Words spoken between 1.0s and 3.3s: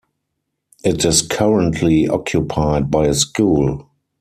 is currently occupied by a